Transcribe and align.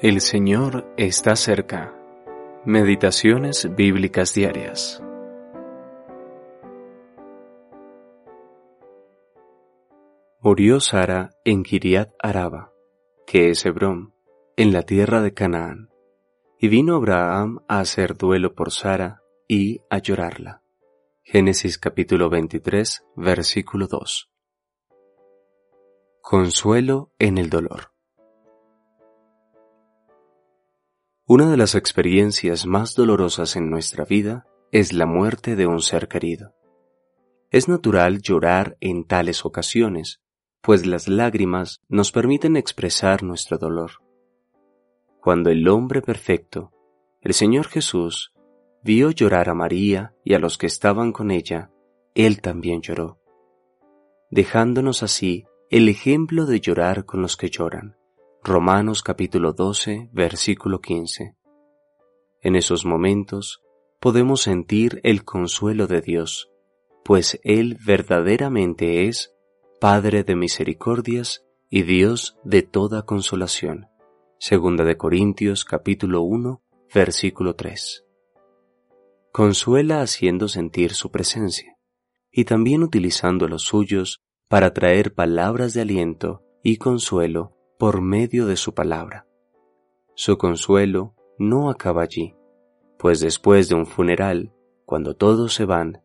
El 0.00 0.20
Señor 0.20 0.94
está 0.96 1.34
cerca. 1.34 1.92
Meditaciones 2.64 3.68
bíblicas 3.74 4.32
diarias. 4.32 5.02
Murió 10.40 10.78
Sara 10.78 11.30
en 11.44 11.64
Kiriat 11.64 12.12
Araba, 12.20 12.70
que 13.26 13.50
es 13.50 13.66
Hebrón, 13.66 14.14
en 14.56 14.72
la 14.72 14.82
tierra 14.82 15.20
de 15.20 15.34
Canaán. 15.34 15.90
Y 16.60 16.68
vino 16.68 16.94
Abraham 16.94 17.64
a 17.66 17.80
hacer 17.80 18.16
duelo 18.16 18.54
por 18.54 18.70
Sara 18.70 19.24
y 19.48 19.80
a 19.90 19.98
llorarla. 19.98 20.62
Génesis 21.24 21.76
capítulo 21.76 22.30
23, 22.30 23.04
versículo 23.16 23.88
2. 23.88 24.30
Consuelo 26.20 27.10
en 27.18 27.36
el 27.36 27.50
dolor. 27.50 27.97
Una 31.30 31.50
de 31.50 31.58
las 31.58 31.74
experiencias 31.74 32.64
más 32.64 32.94
dolorosas 32.94 33.54
en 33.56 33.68
nuestra 33.68 34.06
vida 34.06 34.46
es 34.72 34.94
la 34.94 35.04
muerte 35.04 35.56
de 35.56 35.66
un 35.66 35.82
ser 35.82 36.08
querido. 36.08 36.54
Es 37.50 37.68
natural 37.68 38.22
llorar 38.22 38.78
en 38.80 39.04
tales 39.04 39.44
ocasiones, 39.44 40.22
pues 40.62 40.86
las 40.86 41.06
lágrimas 41.06 41.82
nos 41.86 42.12
permiten 42.12 42.56
expresar 42.56 43.22
nuestro 43.22 43.58
dolor. 43.58 43.90
Cuando 45.20 45.50
el 45.50 45.68
hombre 45.68 46.00
perfecto, 46.00 46.72
el 47.20 47.34
Señor 47.34 47.66
Jesús, 47.66 48.32
vio 48.82 49.10
llorar 49.10 49.50
a 49.50 49.54
María 49.54 50.14
y 50.24 50.32
a 50.32 50.38
los 50.38 50.56
que 50.56 50.66
estaban 50.66 51.12
con 51.12 51.30
ella, 51.30 51.70
Él 52.14 52.40
también 52.40 52.80
lloró, 52.80 53.18
dejándonos 54.30 55.02
así 55.02 55.44
el 55.68 55.90
ejemplo 55.90 56.46
de 56.46 56.60
llorar 56.60 57.04
con 57.04 57.20
los 57.20 57.36
que 57.36 57.50
lloran. 57.50 57.97
Romanos 58.48 59.02
capítulo 59.02 59.52
12, 59.52 60.08
versículo 60.10 60.80
15. 60.80 61.36
En 62.40 62.56
esos 62.56 62.86
momentos 62.86 63.60
podemos 64.00 64.40
sentir 64.40 65.02
el 65.04 65.22
consuelo 65.22 65.86
de 65.86 66.00
Dios, 66.00 66.50
pues 67.04 67.38
Él 67.44 67.76
verdaderamente 67.84 69.06
es 69.06 69.34
Padre 69.82 70.24
de 70.24 70.34
misericordias 70.34 71.44
y 71.68 71.82
Dios 71.82 72.38
de 72.42 72.62
toda 72.62 73.02
consolación. 73.02 73.88
Segunda 74.38 74.84
de 74.84 74.96
Corintios 74.96 75.66
capítulo 75.66 76.22
1, 76.22 76.62
versículo 76.94 77.54
3. 77.54 78.06
Consuela 79.30 80.00
haciendo 80.00 80.48
sentir 80.48 80.94
su 80.94 81.10
presencia 81.10 81.76
y 82.32 82.46
también 82.46 82.82
utilizando 82.82 83.46
los 83.46 83.64
suyos 83.64 84.22
para 84.48 84.72
traer 84.72 85.12
palabras 85.12 85.74
de 85.74 85.82
aliento 85.82 86.46
y 86.62 86.78
consuelo 86.78 87.57
por 87.78 88.00
medio 88.00 88.46
de 88.46 88.56
su 88.56 88.74
palabra. 88.74 89.26
Su 90.14 90.36
consuelo 90.36 91.14
no 91.38 91.70
acaba 91.70 92.02
allí, 92.02 92.34
pues 92.98 93.20
después 93.20 93.68
de 93.68 93.76
un 93.76 93.86
funeral, 93.86 94.52
cuando 94.84 95.14
todos 95.14 95.54
se 95.54 95.64
van, 95.64 96.02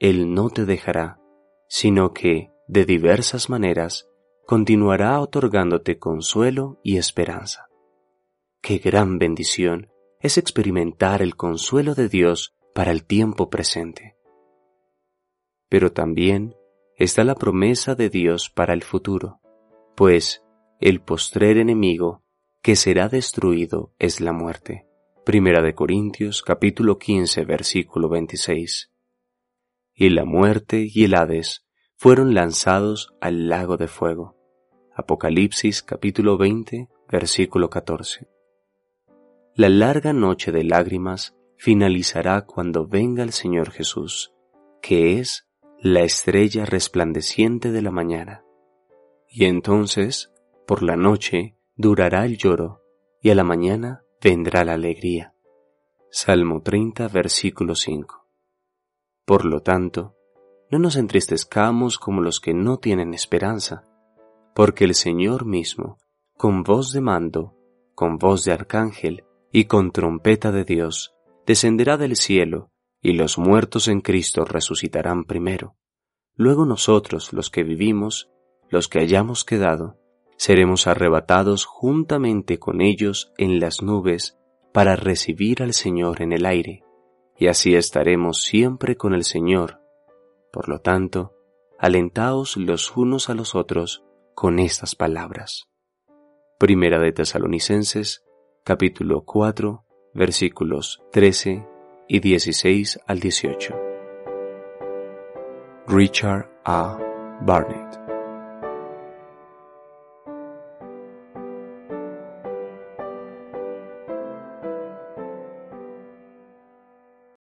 Él 0.00 0.34
no 0.34 0.50
te 0.50 0.66
dejará, 0.66 1.20
sino 1.68 2.12
que, 2.12 2.50
de 2.66 2.84
diversas 2.84 3.48
maneras, 3.48 4.08
continuará 4.46 5.20
otorgándote 5.20 5.98
consuelo 5.98 6.80
y 6.82 6.96
esperanza. 6.96 7.68
Qué 8.60 8.78
gran 8.78 9.18
bendición 9.18 9.90
es 10.20 10.38
experimentar 10.38 11.22
el 11.22 11.36
consuelo 11.36 11.94
de 11.94 12.08
Dios 12.08 12.54
para 12.74 12.90
el 12.90 13.04
tiempo 13.04 13.50
presente. 13.50 14.16
Pero 15.68 15.92
también 15.92 16.56
está 16.96 17.24
la 17.24 17.34
promesa 17.34 17.94
de 17.94 18.08
Dios 18.08 18.50
para 18.50 18.74
el 18.74 18.82
futuro, 18.82 19.40
pues 19.94 20.41
el 20.82 21.00
postrer 21.00 21.58
enemigo 21.58 22.24
que 22.60 22.74
será 22.74 23.08
destruido 23.08 23.94
es 24.00 24.20
la 24.20 24.32
muerte. 24.32 24.88
Primera 25.24 25.62
de 25.62 25.76
Corintios 25.76 26.42
capítulo 26.42 26.98
15 26.98 27.44
versículo 27.44 28.08
26. 28.08 28.90
Y 29.94 30.10
la 30.10 30.24
muerte 30.24 30.88
y 30.92 31.04
el 31.04 31.14
Hades 31.14 31.64
fueron 31.96 32.34
lanzados 32.34 33.14
al 33.20 33.48
lago 33.48 33.76
de 33.76 33.86
fuego. 33.86 34.36
Apocalipsis 34.92 35.84
capítulo 35.84 36.36
20 36.36 36.88
versículo 37.08 37.70
14. 37.70 38.26
La 39.54 39.68
larga 39.68 40.12
noche 40.12 40.50
de 40.50 40.64
lágrimas 40.64 41.36
finalizará 41.58 42.44
cuando 42.44 42.88
venga 42.88 43.22
el 43.22 43.30
Señor 43.30 43.70
Jesús, 43.70 44.32
que 44.80 45.20
es 45.20 45.46
la 45.78 46.00
estrella 46.00 46.64
resplandeciente 46.64 47.70
de 47.70 47.82
la 47.82 47.92
mañana. 47.92 48.44
Y 49.28 49.44
entonces 49.44 50.31
por 50.72 50.82
la 50.82 50.96
noche 50.96 51.58
durará 51.76 52.24
el 52.24 52.38
lloro 52.38 52.80
y 53.20 53.28
a 53.28 53.34
la 53.34 53.44
mañana 53.44 54.04
vendrá 54.22 54.64
la 54.64 54.72
alegría. 54.72 55.34
Salmo 56.10 56.62
30, 56.62 57.08
versículo 57.08 57.74
5. 57.74 58.26
Por 59.26 59.44
lo 59.44 59.60
tanto, 59.60 60.16
no 60.70 60.78
nos 60.78 60.96
entristezcamos 60.96 61.98
como 61.98 62.22
los 62.22 62.40
que 62.40 62.54
no 62.54 62.78
tienen 62.78 63.12
esperanza, 63.12 63.84
porque 64.54 64.84
el 64.84 64.94
Señor 64.94 65.44
mismo, 65.44 65.98
con 66.38 66.62
voz 66.62 66.94
de 66.94 67.02
mando, 67.02 67.54
con 67.94 68.16
voz 68.16 68.46
de 68.46 68.54
arcángel 68.54 69.24
y 69.52 69.66
con 69.66 69.92
trompeta 69.92 70.52
de 70.52 70.64
Dios, 70.64 71.12
descenderá 71.46 71.98
del 71.98 72.16
cielo, 72.16 72.70
y 73.02 73.12
los 73.12 73.36
muertos 73.36 73.88
en 73.88 74.00
Cristo 74.00 74.46
resucitarán 74.46 75.24
primero. 75.24 75.76
Luego 76.34 76.64
nosotros, 76.64 77.34
los 77.34 77.50
que 77.50 77.62
vivimos, 77.62 78.30
los 78.70 78.88
que 78.88 79.00
hayamos 79.00 79.44
quedado, 79.44 79.98
seremos 80.42 80.88
arrebatados 80.88 81.66
juntamente 81.66 82.58
con 82.58 82.80
ellos 82.80 83.32
en 83.38 83.60
las 83.60 83.80
nubes 83.80 84.40
para 84.72 84.96
recibir 84.96 85.62
al 85.62 85.72
Señor 85.72 86.20
en 86.20 86.32
el 86.32 86.46
aire, 86.46 86.82
y 87.38 87.46
así 87.46 87.76
estaremos 87.76 88.42
siempre 88.42 88.96
con 88.96 89.14
el 89.14 89.22
Señor. 89.22 89.78
Por 90.52 90.68
lo 90.68 90.80
tanto, 90.80 91.32
alentaos 91.78 92.56
los 92.56 92.96
unos 92.96 93.30
a 93.30 93.34
los 93.34 93.54
otros 93.54 94.02
con 94.34 94.58
estas 94.58 94.96
palabras. 94.96 95.68
Primera 96.58 96.98
de 96.98 97.12
Tesalonicenses, 97.12 98.24
capítulo 98.64 99.22
4, 99.24 99.84
versículos 100.12 101.04
13 101.12 101.64
y 102.08 102.18
16 102.18 102.98
al 103.06 103.20
18. 103.20 103.74
Richard 105.86 106.50
A. 106.64 106.98
Barnett 107.42 108.01